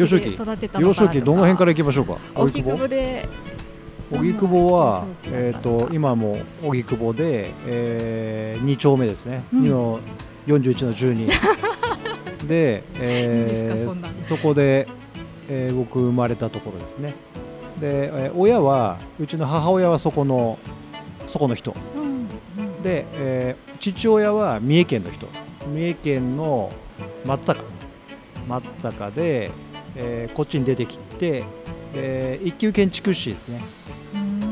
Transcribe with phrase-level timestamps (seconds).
[0.00, 2.18] 幼少期育てたの幼少期どの辺から行きましょうか？
[2.34, 2.88] 荻窪？
[2.88, 3.28] で。
[4.10, 5.86] 荻窪はえっ、少期だったのか。
[5.88, 9.62] と今も荻窪で、えー、2丁目ですね、うん。
[9.62, 10.00] 2の
[10.48, 11.26] 41の12
[12.48, 14.88] で,、えーそこで、
[15.48, 17.14] えー僕生まれたところですね。
[17.80, 20.58] で、えー親はうちの母親はそこの
[21.26, 21.74] そこの人。
[21.94, 22.06] うんう
[22.80, 22.82] ん。
[22.82, 25.26] で、えー父親は三重県の人。
[25.72, 26.70] 三重県の
[27.24, 27.62] 松坂。
[28.48, 29.50] 松坂で、
[29.96, 31.44] えーこっちに出てきて
[31.92, 33.62] で一級建築士ですね。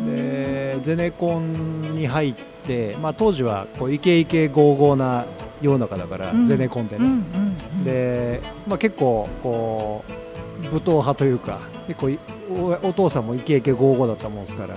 [0.07, 5.27] でゼネコンに入って、まあ、当時はこうイケイケゴーゴーな
[5.61, 6.47] 世の中だから、うん。
[6.47, 12.19] ゼネコンでね、うんうんうんで、まあ、結構こう武闘派というか結構い
[12.51, 14.75] おお父さんもイケイケゴーゴーだったもんですから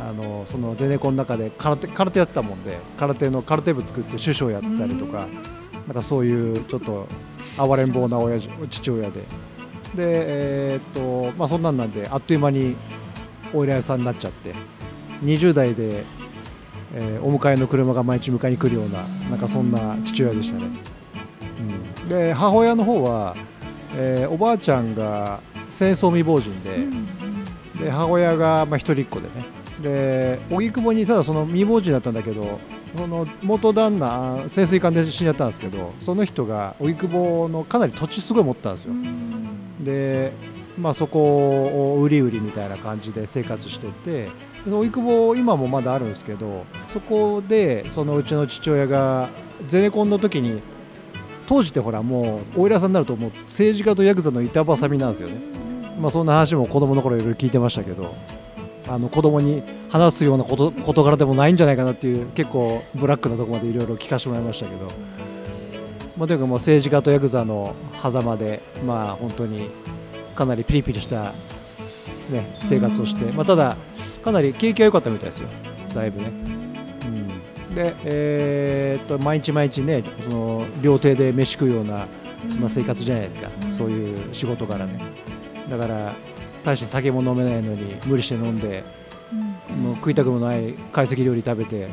[0.00, 5.26] あのそのゼネコンの中で空手空手やってたもんで空手の空手部作って首相やったりとか
[5.86, 7.06] なんかそういうちょっと
[7.56, 9.22] 暴れん坊な親父父親で
[9.94, 10.04] で、
[10.74, 12.76] えーっとまあ、そんなんなんであっという間に
[13.52, 14.54] お偉いさんになっちゃって
[15.22, 16.04] 20代で、
[16.94, 20.66] えーお迎えの車が毎日迎えに来るようななんかそんな父親でしたね。
[22.02, 23.36] うん、で母親の方は、
[23.94, 27.08] えーおばあちゃんが戦争未亡人で,、うんうん
[27.84, 29.44] で母親がまあ一人っ子でね
[29.82, 32.60] で荻窪にただその未亡人だったんだけど
[32.96, 38.92] その元旦那あ潜水艦で死んじゃったんですけどその人が荻窪のかなり土地すごい持ってたんですよ。
[39.82, 40.32] で、
[40.78, 44.30] まあ、そこを売り売りみたいな感じで生活してて
[44.66, 49.28] 荻窪今もまだあるんですけどそこでそのうちの父親が
[49.66, 50.62] ゼネコンの時に
[51.46, 55.40] 当時ってほらもうお偉さんになるともう政治家とヤクザの板挟みなんですよね、
[56.00, 58.14] まあ、そんな話も子供の頃いろいろ聞いてましたけど
[58.88, 64.90] あの子供に話すようなこと事柄でもないんじゃないかなっていう結構ブラックなところまでいろいろ聞かせてもらいましたけど、
[66.16, 69.70] まあ、とにかくもう政治家とヤクザの狭間でまあ本当に
[70.36, 71.32] かなりピリピリした、
[72.30, 73.76] ね、生活をして、まあ、ただ
[74.22, 75.48] かなり景気が良かったみたいですよ。
[75.94, 76.28] だいぶね。
[76.28, 82.06] うん、で、えーっと毎日毎日ねその料亭で飯食うような
[82.50, 85.00] そんな生活じゃないですか、うんそういう仕事からね。
[85.70, 86.14] だから
[86.64, 88.84] 大して酒も飲めないのに無理して飲んで
[89.32, 89.76] うん。
[89.82, 91.88] もう食いたくもない懐石料理食べて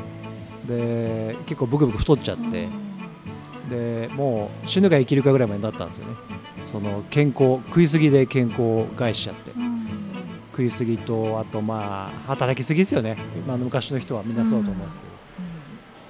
[0.66, 2.68] で結構ブクブク太っちゃって、
[3.70, 6.14] でもう死ぬか生きるかぐらいまでなったんですよね。
[6.70, 9.52] その健康食いすぎで健康を害しちゃって。
[9.52, 9.80] うん
[10.52, 13.16] 食いすぎとあとまあ働きすぎですよね、
[13.46, 15.06] まあ、昔の人はみんなそうだと思うんですけ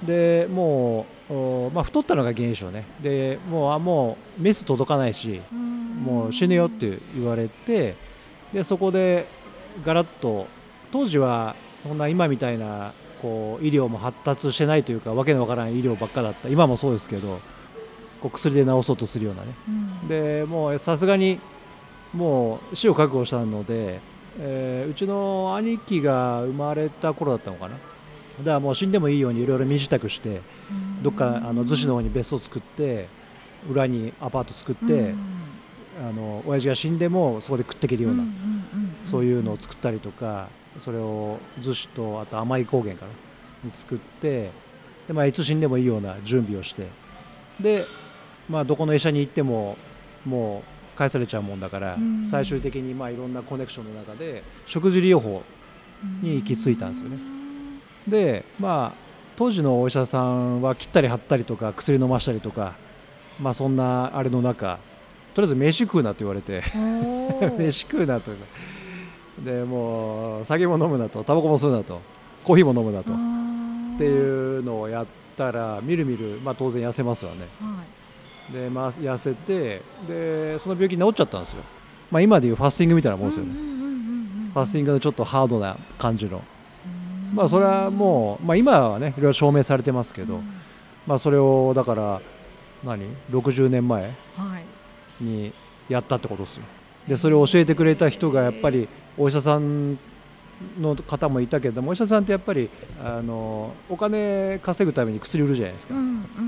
[0.06, 2.84] ど、でもう、おまあ、太ったのが原因でしょうね。
[3.00, 5.80] でもうあもうメス届かないしうん。
[6.04, 7.94] もう死ぬよって言われて
[8.52, 9.26] でそこで
[9.84, 10.48] ガラッと
[10.90, 12.92] 当時はそんな今みたいな
[13.22, 16.48] こう医療も発達してないというかわけのわからない医療ばっかだった。
[16.48, 17.40] 今もそうですけど
[18.20, 19.48] こう薬で治そうとするようなね。
[19.68, 20.08] うん。
[20.08, 21.38] でもうさすがに
[22.12, 24.00] もう死を覚悟したので、
[24.38, 27.74] えーうちの兄貴が生まれた頃だったのかな。
[27.74, 30.40] だからもう死んでもいいようにいろいろ身支度して
[31.02, 33.08] どっかあの逗子の方に別荘作って
[33.68, 35.14] 裏にアパート作って、
[36.02, 38.24] あの親父が死んでもそこで食っていけるような、
[39.04, 40.48] そういうのを作ったりとか
[40.78, 43.12] それを逗子とあと甘い高原かな
[43.64, 44.50] に作って
[45.08, 46.86] で、まあ、いつ死んでもいいような準備をして
[47.58, 47.84] で、
[48.48, 49.76] まあ、どこの医者に行っても
[50.24, 50.62] も
[50.94, 52.24] う返されちゃうもんだから、うん。
[52.26, 55.42] 最終的にまあいろんなコネクションの中で食事療法
[56.22, 57.18] に行き着いたんですよね。
[58.06, 62.74] でまあ当時のお医者さんは切ったり貼ったりとか薬飲ましたりとか、
[63.40, 64.78] まあ、そんなあれの中
[65.32, 66.62] とりあえず飯食うなって言われて。
[67.56, 68.30] 飯食うなと
[69.44, 72.00] でもう酒も飲むなとタバコも吸うなと
[72.44, 75.06] コーヒーも飲むなとってういうのをやっ
[75.36, 77.48] たらみるみる、まあ、当然痩せますわね。
[77.60, 77.82] は
[78.50, 78.52] い。
[78.52, 81.62] で、まあ、痩せてでその病気治っちゃったんですよ、
[82.10, 83.52] まあ、今でいうファスティングみたいなもんですよね、
[84.52, 86.42] ファスティングのちょっとハードな感じの。
[87.32, 90.40] まあそれはもう、まあ、今はねいろいろ証明されてますけど、
[91.06, 92.20] まあ、それをだから
[92.84, 94.08] 何？60年前は
[95.20, 95.24] い。
[95.24, 95.52] に
[95.88, 96.62] やったってことですよ
[97.08, 98.88] でそれを教えてくれた人がやっぱり
[99.18, 99.98] お医者さん
[100.78, 102.68] の方もいたけどもお医者さんってやっぱり
[103.02, 105.94] あのお金稼ぐために薬売るじゃないですか、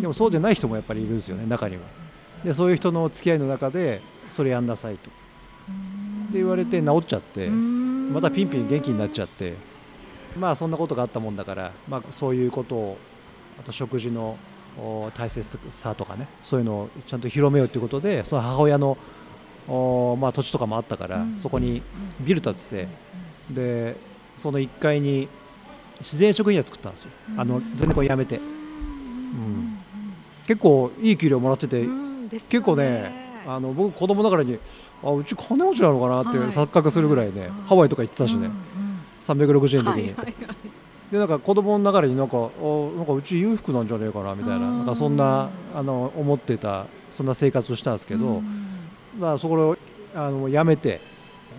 [0.01, 1.83] でもそうじゃない人もやっぱりいるんですよね中には。
[2.45, 5.11] でそういう人の付き合いの中でそれやんなさいと。
[6.33, 9.73] で言われて治っちゃってまたピンピン元気になっちゃって。
[10.39, 12.99] まあそんなことがあったもんだから、まあ、そういうことを
[13.61, 14.37] あと食事の
[14.79, 18.97] お大切さとかねそういうのをちゃんと広めようということでその母親の
[19.73, 21.39] お、まあ、土地とかもあったから、うん。
[21.39, 21.83] そこに
[22.21, 22.89] ビル建てて
[23.51, 23.97] で
[24.37, 25.29] その1階に
[26.01, 27.11] 自然食品屋作ったんですよ。
[27.37, 28.41] あの全然これ辞めて。
[30.47, 31.87] 結構いい給料もらってて、
[32.29, 34.59] 結構ねあの僕子供ながらに
[35.03, 36.49] あうち金持ちなのかなってはい。
[36.49, 39.01] 錯覚するぐらいね、ハワイとか行ってたしね、うんうん。
[39.21, 40.15] 360円の時に、
[41.13, 48.72] でなんか子供のながらになんかあなんかうち裕福なんじゃねえかなみたいなうんなんかそんなあの思ってたそんな生活をしたんですけど、うん
[49.23, 49.77] まあ、そこを
[50.17, 51.01] あのやめて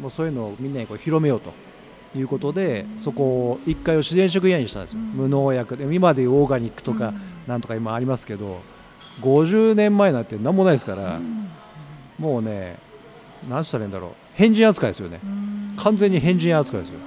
[0.01, 1.53] もうそういうのをみんなにこう広めようと
[2.13, 5.05] いうことでそこを1階を自然食屋にしたんですよ、うん。
[5.13, 7.21] 無農薬で今でいうオーガニックとかうん。
[7.47, 8.59] なんとか今ありますけど
[9.21, 11.47] 50年前なんて何もないですから、うん。
[12.19, 12.77] もうね
[13.49, 14.11] 何したらいいんだろう。
[14.33, 15.21] 変人扱いですよね。
[15.23, 15.73] うん。
[15.77, 16.99] 完全に変人扱いですよ。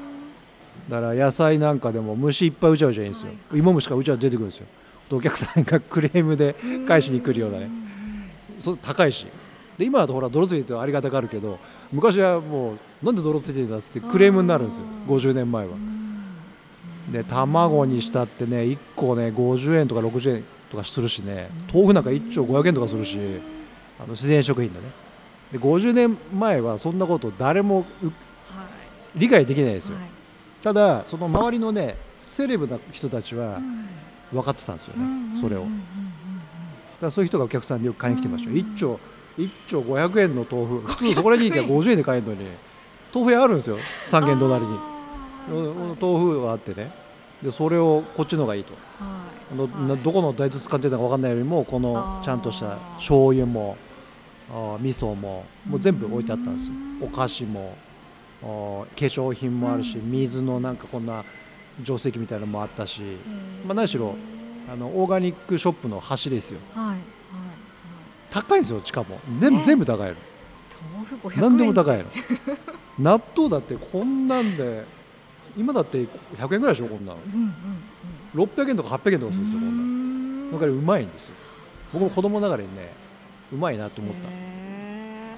[0.89, 3.59] だから野菜なんかでも虫いっぱいうちゃうじゃいいんですよ、はい。
[3.59, 4.67] 芋虫がうちゃ出てくるんですよ。
[5.13, 6.57] お客さんがクレームで
[6.89, 7.69] 返しに来るようなね。
[8.59, 9.27] そ高いし
[9.79, 11.59] で今だとほら泥ついててありがたがるけど
[11.93, 14.85] 昔はもうなんで泥ついてんだっつってクレームになるんですよ。
[15.07, 15.75] 50年前は。
[17.13, 23.19] で卵にしたってね1個ね50円とか60円とかするしね豆腐なんか1丁500円とかするし
[23.99, 24.87] あの自然食品だね。
[25.53, 28.15] で50年前はそんなこと誰もうはい。
[29.19, 29.97] 理解できないですよ。
[29.97, 30.09] はい。
[30.63, 33.87] ただその周りのねセレブな人たちはうん。
[34.33, 35.67] 分かってたんですようんねそれを。
[37.01, 38.57] だそういう人がお客さんによく買いに来てましたよ。
[38.57, 38.61] うん。
[38.63, 38.99] 1丁
[39.39, 40.81] 1丁500円の豆腐。
[40.81, 42.47] 普通そこらに行けば50円で買えるのに。
[43.15, 43.79] 豆腐屋あるんですよ。
[44.05, 44.79] 3軒隣に。
[45.49, 46.91] 豆腐があってね。
[47.43, 48.73] でそれをこっちのがいいと。
[48.99, 49.25] は
[49.55, 49.57] い。
[50.03, 53.77] どこの大豆使ってたか分かんないよりもこのちゃんとした醤油も
[54.51, 56.75] あー味噌ももう全部置いてあったんですよ。
[56.75, 57.07] うん。
[57.07, 57.77] お菓子も
[58.41, 58.47] 化
[58.97, 60.11] 粧品もあるしうん。
[60.11, 61.25] 水のなんかこんな
[61.85, 63.03] 定石みたいなのもあったし。
[63.67, 64.15] まあ何しろ
[64.73, 66.61] あのオーガニックショップの端ですよ。
[66.75, 67.16] はい
[68.37, 69.19] 高いんですよしかも。
[69.41, 69.65] 全部ね。
[69.65, 70.15] 全部高いの。
[70.93, 71.41] 豆腐500円。
[71.41, 72.05] 何でも高いの。
[72.99, 74.85] 納豆だってこんなんで
[75.57, 76.07] 今だって
[76.37, 77.19] 100円ぐらいでしょこんなの。
[77.19, 77.55] うんうん
[78.35, 79.71] 600円とか800円とかするんですよこんなの。
[79.71, 80.53] うん。
[80.53, 81.35] だからうまいんですよ。
[81.95, 82.93] 僕も子供ながらにね
[83.51, 85.35] うまいなと思ったへ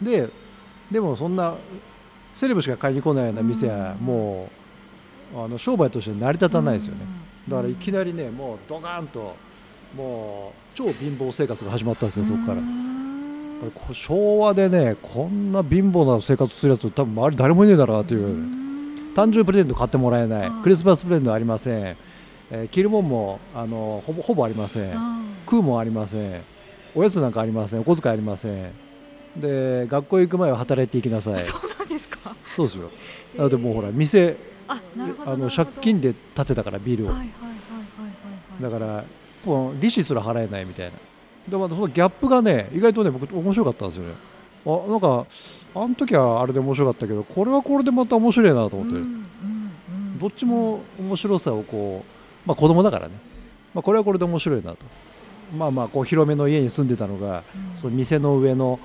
[0.00, 0.30] で
[0.90, 1.56] でもそんな
[2.32, 4.48] セレブしか買いに来ないような店はうんも
[5.34, 7.04] うあの商売として成り立ーたないですよね。
[7.46, 7.50] うん。
[7.50, 9.36] だからいきなりねもうドカーンと
[9.96, 12.60] もう超貧乏生活が始まったんですよそこから。
[13.92, 18.26] 昭和でねこんな貧乏な生活するやつ多分周り誰もいねえだろうなという。
[18.26, 19.12] うん。
[19.14, 20.40] 誕生日プレゼント買ってもらえない。
[20.48, 21.96] はいクリスマスプレゼントありません、
[22.50, 24.92] えー着るもんもあのほぼほぼありません。
[24.96, 26.42] あ食うもんありません。
[26.94, 27.80] おやつなんかありません。
[27.80, 28.72] お小遣いありません。
[29.36, 31.34] で学校行く前は働いていきなさい。
[31.34, 32.34] ーそうなんですか。
[32.56, 32.90] そうですよ。
[33.36, 34.36] だってもうほら店
[34.68, 34.80] あ
[35.36, 37.12] の借金で建てたからビルを。
[38.60, 39.04] だから
[39.44, 40.92] もう利子すら払えないみたいな。
[41.48, 44.14] でまたそのギャップがね意外とね僕面白かったんですよね。
[44.64, 45.26] あなんか
[45.74, 49.08] あの時はあれで面白かったけどこれはこれでまた面白いなと思って、
[50.20, 53.14] どっちも面白さをこうまあ子供だからね、
[53.74, 54.78] まあ、これはこれで面白いなと。
[55.56, 57.76] まあまあこう広めの家に住んでたのがうん。
[57.76, 58.78] その店の上の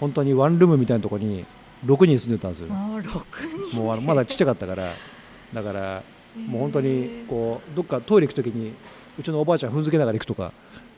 [0.00, 1.44] 本当にワンルームみたいなところに
[1.84, 4.92] 6人住んでたんですよもうあのまだちっちゃかったから。
[5.52, 6.02] だから
[6.46, 8.72] もう本当にこうどっかトイレ行くときに
[9.18, 10.52] うちのおばあちゃん踏んづけながら行くとか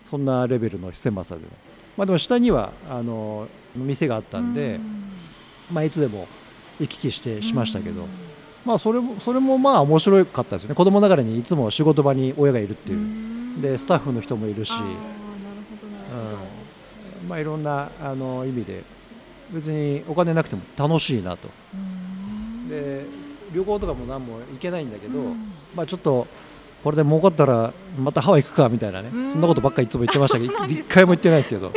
[0.09, 1.43] そんなレベルの狭さで、
[1.97, 4.81] まあ、でも下にはあの店があったんで、
[5.73, 6.27] まあ、いつでも
[6.79, 8.07] 行き来してしましたけど、
[8.65, 10.75] まあ、それもそれもまあ面白かったですよね。
[10.75, 14.73] 子供ながらにいつも仕事場に親がいるっていう、でスタッフの人もいるし
[17.31, 18.83] まあ、いろんなあの意味で
[19.53, 21.49] 別にお金なくても楽しいなと。
[21.73, 22.69] うん。
[22.69, 23.05] で
[23.53, 25.53] 旅行とかも何も行けないんだけど、うん。
[25.77, 26.27] まあ、ちょっと
[26.83, 29.11] これで儲かったらまたハワイ行くかみたいなね。
[29.13, 29.33] うん。
[29.33, 31.73] そんなことばっかりいつも言ってましたけど一回も言ってないですけど。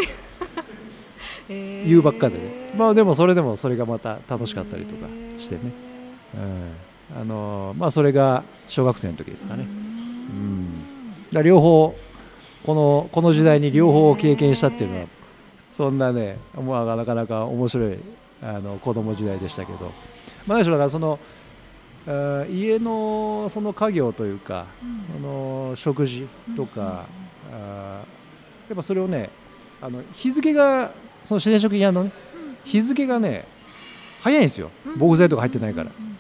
[1.50, 2.38] へー言うばっかで。
[2.38, 5.08] ねまあでもそれでもそれがまた楽しかったりとか
[5.38, 5.62] してね、
[6.36, 6.72] うん。
[7.16, 9.68] あのまあ、それが小学生の時ですかね、
[11.34, 11.96] うん、両方
[12.66, 15.08] このこの時代に両方を経験したっていうのは
[15.72, 18.00] そんなね、まあ、なかなか面白い
[18.42, 19.86] あの子供時代でしたけど、
[20.48, 21.20] まあ、何しろだからその
[22.06, 25.04] 家のその家業というか、うん。
[25.18, 27.06] あの食事とか、
[27.52, 29.30] あーやっぱそれをね
[29.82, 30.92] あの日付が
[31.24, 32.12] その自然食品屋のね
[32.64, 33.46] 日付がね
[34.22, 34.72] 早いんですよ。
[34.86, 34.96] うん。
[34.98, 35.92] 防腐剤とか入ってないから。
[35.98, 36.14] うんうん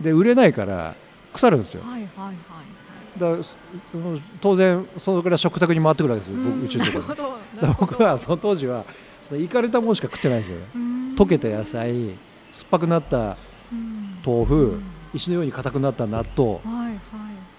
[0.00, 0.96] で売れないから
[1.32, 1.82] 腐るんですよ。
[1.84, 3.38] うんはいはいはい。
[3.38, 3.44] だ
[4.40, 7.08] 当然そのくらい食卓に回ってくるわけですよ、僕うちのところに。
[7.08, 8.84] なるほどだから僕はその当時は
[9.22, 10.58] そのいかれたものしか食ってないんですよ。
[10.58, 10.64] ね
[11.14, 12.16] 溶けた野菜
[12.50, 13.36] 酸っぱくなった
[14.26, 14.80] 豆腐、
[15.14, 16.52] 石のように硬くなった納豆。
[16.54, 16.98] はいはいはい。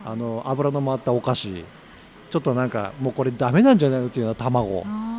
[0.06, 1.64] あの油の回ったお菓子。
[2.30, 4.84] ちょっとなんかもうこれダメなんじゃないのっていうような卵。
[4.86, 5.14] あ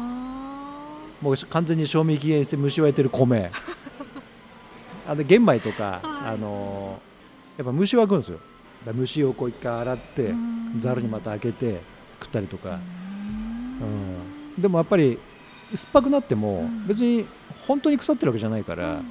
[1.20, 3.50] もう完全に賞味期限して蒸し沸いてる米。
[5.06, 6.34] あで玄米とか、はい。
[6.34, 7.00] あの
[7.56, 8.38] やっぱ蒸し沸くんですよ。
[8.84, 11.80] だから蒸しをこう一回洗ってーざるにまた開けて
[12.20, 12.76] 食ったりとか、うん。
[12.76, 14.60] うん。
[14.62, 15.18] でもやっぱり
[15.72, 16.86] 酸っぱくなってもうん。
[16.86, 17.26] 別に
[17.66, 19.02] 本当に腐ってるわけじゃないから、あ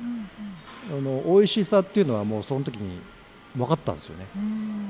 [0.91, 2.99] の美味しさっていうのはもうその時に
[3.55, 4.25] 分かったんですよね。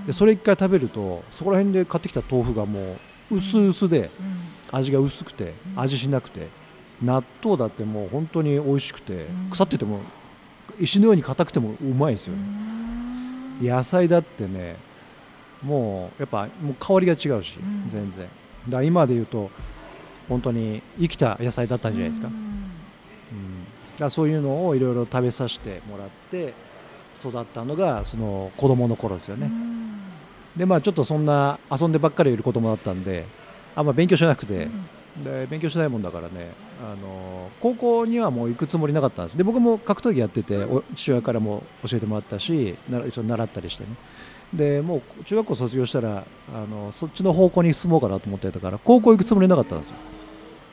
[0.08, 2.98] でそれれ一回食べるとそこら辺で買ってきた豆腐がも
[3.32, 4.10] う薄々で
[4.72, 5.80] 味が薄くてうん。
[5.80, 6.48] 味しなくて
[7.02, 9.50] 納豆だってもう本当に美味しくてうん。
[9.50, 10.00] 腐ってても
[10.80, 12.42] 石のように硬くてもうまいんですよね。
[13.62, 14.78] で野菜だってね
[15.62, 17.84] もうやっぱもう香りが違うしうん。
[17.88, 18.28] 全然。
[18.70, 19.52] だ今で言うと
[20.30, 23.66] 本当に生きた野菜だったんじゃないですか、うん、
[23.98, 26.54] だそういうのをいろいろ食べさせてもらって
[27.16, 29.50] 育ったのがその子供の頃ですよね、
[30.56, 33.26] でまあちょっとそんな遊んでばっかりいる子供だったんで
[33.76, 34.68] あんま勉強しなくて、
[35.24, 36.52] で勉強しないもんだからね
[36.82, 39.38] あの高校にはもう行くつもりなかったんです。
[39.38, 43.90] で僕も格闘技やっててお父親からも教えてもらったしな一応習ったりしてね。
[44.54, 49.96] でもう中学校卒業したらあのそっちの方向に進もうかなと思ってたから高校行くつもりなかったんですよ。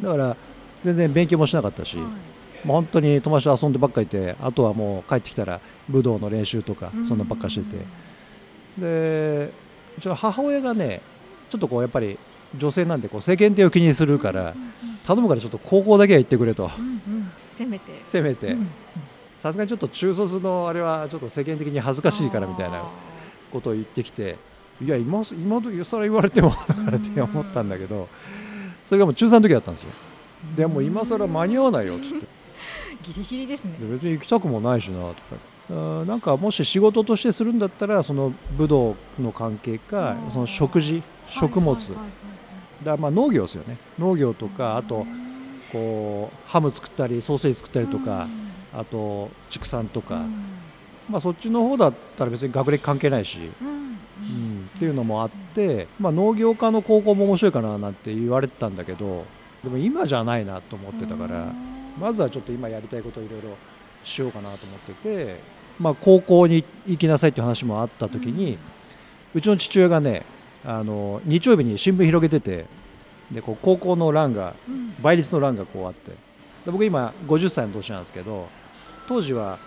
[0.03, 0.37] だから
[0.85, 1.97] 全然勉強もしなかったし、
[2.64, 7.85] もう本当に友達と遊んでばっかりいてあとはもう帰ってきたら武道の練習とかそんなばっかしてて、
[8.79, 9.52] で
[9.99, 11.00] うちの母親がね
[11.49, 12.19] ちょっとこうやっぱり
[12.57, 14.55] 女性なんでこう世間体を気にするから
[15.05, 16.71] 頼むからちょっと高校だけは行ってくれと。
[17.49, 18.00] せめて。
[18.05, 18.52] せめて。
[18.52, 18.69] うん
[19.40, 22.85] さすがにちょっと中卒のあれはちょっと世間的に恥ずかしいからみたいな
[23.50, 24.37] ことを言ってきて
[24.83, 28.07] いや今今時さら言われてもとかって思ったんだけど
[28.85, 29.90] それがもう中3の時だったんですよ。
[30.57, 32.26] でもう今更間に合わないよっつって
[33.02, 33.76] ギリギリですね。
[33.80, 35.50] で別に行きたくもないしなとか。
[36.04, 41.76] なんかもし仕事としてするんだったらその武道の関係かその食事食物、
[42.83, 43.76] だまあ農業ですよね。
[43.97, 45.07] 農業とかあと
[45.71, 48.26] こうハム作ったりソーセージ作ったりとか
[48.75, 50.23] あと畜産とか、
[51.09, 59.25] まあ、そっちの方だったら別に学歴関係ないし、うん、っていうのもあって、まあ、農業科の高校も面白いかななんて言われてたんだけど
[59.62, 61.52] でも今じゃないなと思ってたから
[62.00, 63.57] まずはちょっと今やりたいことをいろいろ
[64.02, 65.40] しようかなと思ってて、
[65.78, 68.59] まあ、高校に行きなさいっていう話もあった時に、
[69.35, 70.25] うちの父親がね
[70.64, 72.66] あの日曜日に新聞広げてて
[73.30, 74.90] でこう高校の欄がうん。
[75.02, 78.49] 倍率の欄がこうあってで僕今50歳の年なんですけど
[79.09, 79.59] 当時は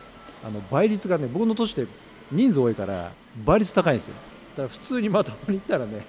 [0.43, 1.87] あの倍率がね僕の年って
[2.31, 3.11] 人数多いから
[3.43, 4.15] 倍率高いんですよ。
[4.55, 6.05] だから普通にまともに行ったらね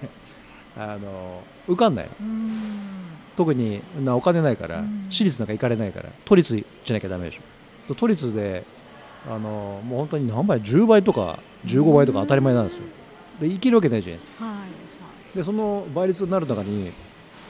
[0.77, 2.09] あの受かんない。
[2.19, 5.07] うん特になお金ないからうん。
[5.09, 7.95] 私立なんか行かれないから都立じゃなきゃダメでしょ。
[7.95, 8.63] 都立で
[9.27, 12.83] あのもう本当に何倍10倍とか15倍とか当たり前なんですよ。
[13.39, 14.45] で生きるわけないじゃないですか。
[14.45, 14.55] はい
[15.35, 16.93] でその倍率になる中に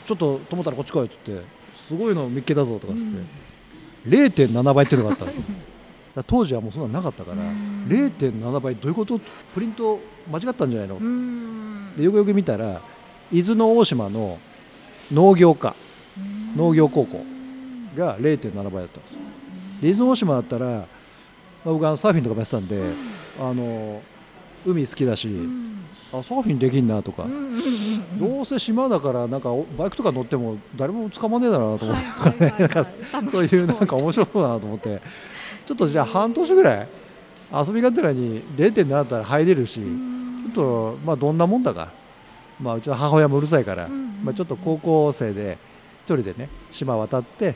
[0.07, 5.45] ちょっとと思ったらこっち来いって言ってすごいの見っけたぞとかっつって、0.7倍っていうのがあったんですよ。
[6.25, 7.85] 当時はもうそんなのなかったから、うん。
[7.87, 9.19] 0.7倍どういうこと？
[9.53, 9.99] プリント
[10.31, 11.93] 間違ったんじゃないの、うん。
[11.95, 12.81] でよくよく見たら
[13.31, 14.39] 伊豆の大島の
[15.11, 15.75] 農業科。
[16.17, 16.55] うん。
[16.55, 17.35] 農業高校。
[17.95, 19.15] が0.7倍だったんです。
[19.81, 20.85] 伊豆の大島だったら、まあ
[21.65, 22.83] 僕はサーフィンとかもやってたんで、
[23.39, 24.01] あの
[24.65, 25.85] 海好きだし、うん。
[26.13, 27.25] あサーフィンできんなとか、
[28.19, 31.99] どうせ島だからなんかおバイクとか乗っても誰も捕まんねえだろうなと思っ
[32.37, 33.45] て、 そう。
[33.45, 35.01] いうなんか面白そうだなと思って。
[35.65, 36.87] ちょっとじゃあ半年ぐらい
[37.51, 40.43] 遊びがてらに0.7だったら入れるし、うん。
[40.45, 41.91] ちょっとまあどんなもんだか、
[42.59, 45.57] まあ、うちの母親もうるさいから、うんうんまあ、ちょっと高校生で
[46.05, 47.55] 一人でね島渡って、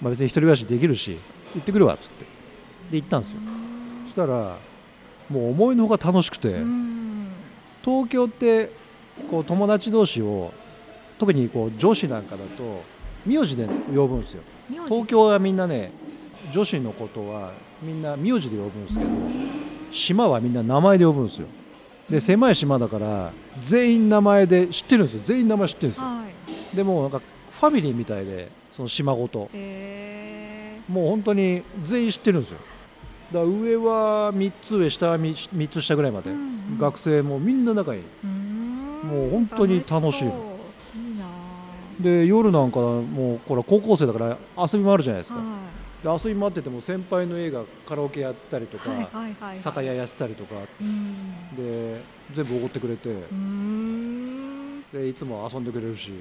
[0.00, 1.18] まあ、別に一人暮らしできるし
[1.54, 2.24] 行ってくるわっつって。
[2.90, 3.40] で行ったんですよ。
[4.04, 4.56] そしたら
[5.28, 7.28] もう思いのほか楽しくて、うん。
[7.84, 8.70] 東京って
[9.30, 10.52] こう友達同士を
[11.18, 12.82] 特にこう女子なんかだと
[13.26, 14.42] 名字で呼ぶんですよ。
[14.88, 15.92] 東京はみんなね
[16.52, 17.52] 女子のことは
[17.82, 19.10] みんな名字で呼ぶんですけど
[19.90, 21.46] 島はみんな名前で呼ぶんですよ
[22.10, 25.20] で狭い島だから全員名前で知ってるんですよ。
[25.24, 26.06] 全員名前知ってるんですよ。
[26.06, 26.24] は
[26.72, 26.76] い。
[26.76, 29.50] でもなんかファミリーみたいでその島ごと。
[29.52, 32.58] えもう本当に全員知ってるんですよ。
[33.32, 36.42] だ上は3つ上下は 3, 3つ下ぐらいまで、ーうんう
[36.76, 36.78] ん。
[36.78, 38.02] 学生もみんな仲いい。
[38.24, 38.48] うん。
[39.04, 40.28] もう本当に楽しい
[42.00, 45.44] で夜なんかもうこれ高校生だから遊びもあるじゃないですか、は
[46.02, 48.90] で遊び回ってても先輩の映画カラオケやったりとか、
[49.54, 51.56] 酒屋やってたりとかうん。
[51.56, 52.00] で
[52.32, 54.82] 全部おごってくれて、うん。
[54.92, 56.12] でいつも遊んでくれるし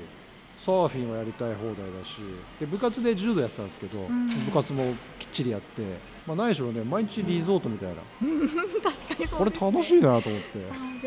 [0.59, 2.17] サーフィンはやりたい放題だし
[2.59, 4.45] で部活で柔道やってたんですけど、ん。
[4.45, 5.83] 部活もきっちりやって、
[6.25, 7.95] まあ、何しろね毎日リゾートみたいな、
[8.81, 10.59] 確かにそうね、これ楽しいなと思って。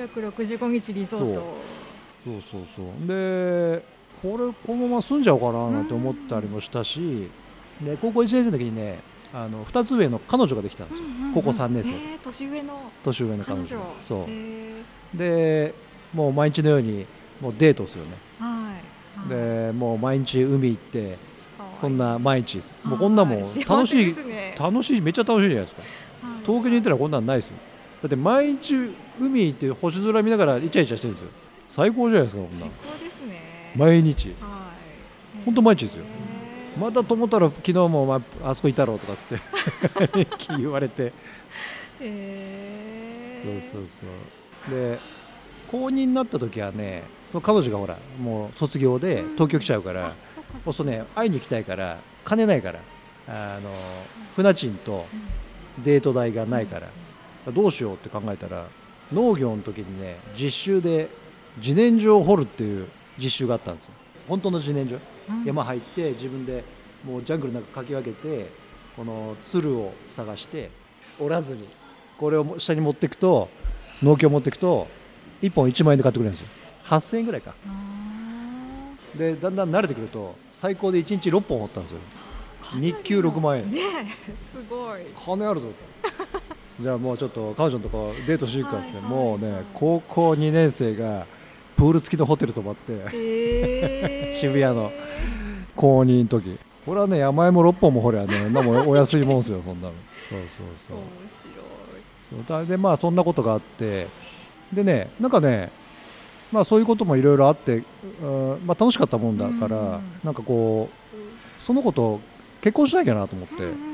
[0.04, 1.56] 365日リゾート。
[2.24, 3.08] そうそうそう。
[3.08, 3.82] で
[4.22, 7.28] これこのまま住んじゃおうかななんて思ったりもしたし、
[7.82, 9.00] で高校1年生の時にね
[9.32, 11.90] あの2つ上の彼女ができたんですよ、うんうんうん高校3年生。
[11.90, 12.90] えー、年上の。
[13.04, 13.76] 年上の彼彼女。
[13.76, 14.24] 女そう。
[14.28, 14.82] え
[15.14, 15.74] で
[16.12, 17.06] もう毎日のように
[17.40, 18.16] もうデートですよね。
[18.40, 18.72] ー、はい。
[18.72, 19.68] はい。
[19.68, 21.18] でもう毎日海行って
[21.80, 25.82] そんな毎日もうこんなもんはい楽しいね楽しいめっちゃ楽しいじゃないですか。
[26.26, 26.40] はい。
[26.44, 27.56] 東京に行ったらこんなんないですよ。
[28.02, 28.74] だって毎日
[29.20, 31.30] 海行って星空見ながらイチャイチャしてるんですよ。
[31.68, 32.70] 最高じゃないですかこんなん。
[32.82, 33.72] 最高ですね。
[33.76, 34.34] 毎日。
[34.40, 34.72] は
[35.40, 35.44] い。
[35.44, 36.04] ほんと毎日ですよ。
[36.04, 36.19] へー
[36.78, 40.26] またと思ったら昨日も、まあ、あそこいたろうとかって
[40.58, 41.12] 言われて。
[42.00, 43.60] へー。
[43.60, 44.06] そうそう
[44.66, 44.74] そう。
[44.74, 44.98] で
[45.70, 49.34] 公認になった時はねその彼女がほらもう卒業でうん。
[49.34, 52.80] 東京来ちゃうから、あそっかそうね会いに行きたいから金ないから
[53.28, 53.70] あの
[54.36, 55.84] 船賃とうん。
[55.84, 56.88] デート代がないから
[57.52, 58.66] どうしようって考えたら
[59.12, 61.08] 農業の時にね実習で
[61.56, 62.86] 自然薯を掘るっていう
[63.18, 63.92] 実習があったんですよ
[64.30, 65.44] 本当の自然薯うん。
[65.44, 66.64] 山入って自分で
[67.04, 68.50] もうジャングルの中かき分けて
[68.96, 70.70] この鶴を探して
[71.18, 71.68] 折らずに
[72.18, 73.48] これを下に持っていくと
[74.02, 74.86] 農協持っていくと
[75.42, 76.48] 1本1万円で買ってくれるんですよ。
[76.84, 77.54] 8000円ぐらいか。
[77.66, 81.98] あでだんだん慣れてくると最高で1日6本掘ったんですよ。
[82.62, 83.70] ー日給6万円。
[83.70, 83.80] ね
[84.28, 85.00] えすごい。
[85.18, 85.74] 金あるぞと。
[86.80, 91.26] じゃあもうちょっと彼女のとこデートしに行くかって、はいはいもうねはい高校2年生が
[91.80, 92.92] プール付きのホテル泊まって。
[92.92, 94.36] へー。
[94.38, 94.92] 渋谷の
[95.74, 96.58] 公認の時。
[96.84, 99.94] これはね山芋6本も掘りゃねなもんお安いもんですよそんなの。
[100.20, 100.98] そうそうそう。
[102.36, 102.66] 面白い。
[102.66, 104.08] でまあそんなことがあって。
[104.70, 105.72] でねなんかね
[106.52, 107.82] まあそういうこともいろいろあって、
[108.22, 112.20] うんまあ、楽しかったもんだから、うんなんかこうその子と
[112.60, 113.90] 結婚しなきゃなと思って、うんうんうん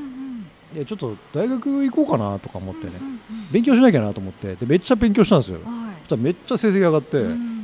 [0.75, 3.21] でちょっと大学行こうかなとか思ってね、うんうん
[3.53, 4.57] 勉強しなきゃなと思って。
[4.57, 5.61] でめっちゃ勉強したんですよ。
[5.65, 5.95] うんはい。
[6.01, 7.56] そしたらめっちゃ成績上がって、うん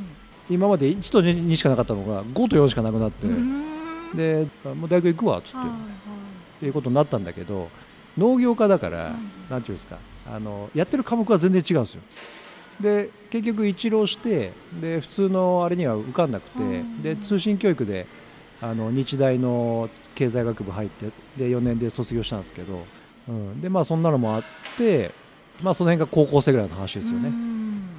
[0.49, 4.15] 今まで1と2しかなかったのが5と4しかなくなって、うん。
[4.15, 7.69] であもう大学行くわっつって、はいっていうことになったんだけど
[8.17, 9.31] 農業科だから、うん。
[9.49, 12.01] なんていうんですかあのやってる科目は全然違うんですよ。
[12.79, 17.01] で結局一浪してで普通のあれには受かんなくて、うん。
[17.01, 18.07] で通信教育で
[18.61, 22.85] あの日大の経済学部入ってで4年で卒業したんですけど、
[23.27, 24.43] うん、でまあそんなのもあっ
[24.77, 25.11] て
[25.61, 27.89] まあその辺が高校生ぐらいの話ですよね、うん。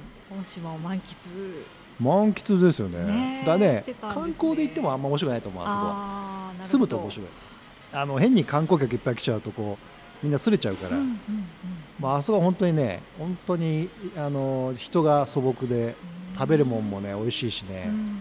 [0.41, 1.63] 大島を満喫
[1.99, 3.43] 満喫ですよね。
[3.45, 3.95] だねね。
[4.01, 5.85] 観光で行ってもあんま面白くないと思うあそこ。
[5.85, 7.27] は住むと面白い。
[7.93, 11.17] あの変に観光客いっぱい来ちゃうとこうみんなすれちゃうから、うんうんうん。
[11.99, 15.95] まああそこは本当にね本当にあの人が素朴で
[16.33, 18.19] 食べるもんもね美味しいしね、うん。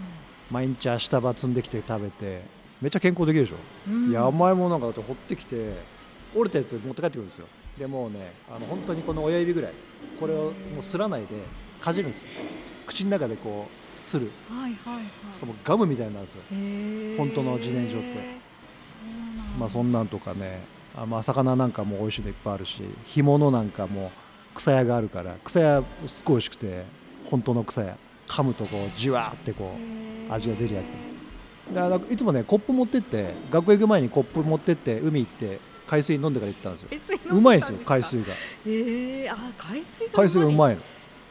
[0.50, 2.42] 毎日明日葉積んできて食べて
[2.80, 3.56] めっちゃ健康できるでしょ、
[3.88, 4.10] うん。
[4.10, 5.74] いや甘いものなんかだって掘ってきて
[6.34, 7.46] 折れたやつ持って帰ってくるんですよ。
[7.78, 9.72] でもうねあの本当にこの親指ぐらい。
[10.20, 11.28] これをもうすらないで
[11.80, 12.26] かじるんですよ
[12.94, 14.30] 口の中でこうする。
[14.48, 15.04] はいはいはい。
[15.38, 17.16] そのガムみたいになるんですよ。
[17.18, 18.38] 本当の自然薯って。
[18.78, 18.94] そ
[19.58, 20.60] まあそんなんとかね。
[20.96, 24.12] あまあ魚なんかも美味しいのいっぱいあるし干物なんかも
[24.54, 26.84] 草屋があるから草屋すっごい美味しくて
[27.24, 27.98] 本当の草屋。
[28.26, 30.94] 噛むとこうじわーってこう味が出るやつ。
[31.72, 37.18] であのいつもねコップ持ってって学校行く前にコップ持ってって海行って海水飲んでから行ったんですよ。
[37.30, 38.26] うまいですよか海水が。
[38.66, 40.82] へえあ海水が海水がうまいいの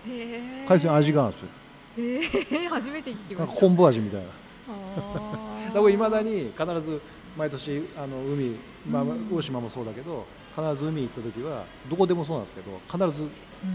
[0.05, 2.69] 海水の味があるんですよ。
[2.69, 3.59] 初めて聞きました。
[3.59, 4.27] 昆布味みたいな。
[5.67, 7.01] だからいまだに必ず
[7.37, 8.55] 毎年あの海、
[8.87, 9.29] まあ、うん。
[9.31, 13.27] 大島もそうだけど必ず海行った時はどこでもそうなんですけど必ず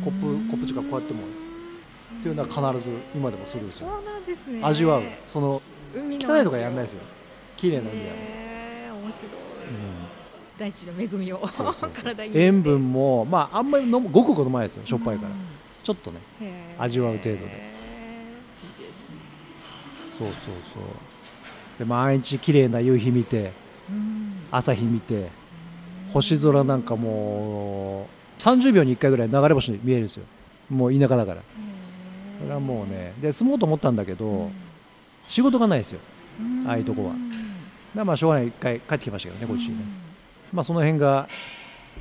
[0.04, 3.88] コップコップ近くこうやってもっていうのは必ず今でもするんですよ。
[3.88, 4.60] そうなんですね。
[4.62, 5.02] 味わう。
[5.26, 5.62] その
[5.94, 7.00] 汚いとかやんないですよ。
[7.56, 8.94] 綺麗な海だね、へー。
[8.94, 9.30] 面白い。
[9.30, 9.38] うん。
[10.58, 11.46] 大地の恵みを。
[11.48, 11.90] そうそうそう。
[12.02, 15.57] 体に塩分もまああんまり飲むごくごく飲まないですよしょっぱいから、うん
[15.88, 16.20] ちょっとね
[16.78, 17.36] 味わう程度で。
[17.36, 19.14] いいですね。
[20.18, 20.82] そうそうそう。
[21.78, 23.52] で毎日綺麗な夕日見て
[23.88, 24.34] うん。
[24.50, 25.30] 朝日見て
[26.08, 28.06] 星空なんかも
[28.38, 30.26] う30秒に1回ぐらい流れ星見えるんですよ。
[30.68, 31.40] もう田舎だから。
[32.42, 34.50] それはもうねで住もうと思ったんだけど、
[35.26, 36.00] 仕事がないですよ。
[36.66, 37.12] ああいうとこは。
[37.12, 37.22] だか
[37.94, 39.84] らまあしょうがない一回帰ってきましたけどねこっちにね、
[40.52, 41.26] まあその辺が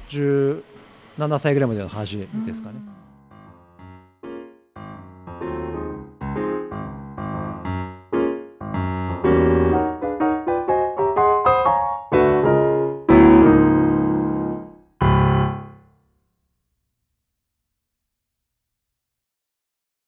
[0.09, 0.61] 17
[1.39, 3.06] 歳ぐらいまでの話ですかね、うん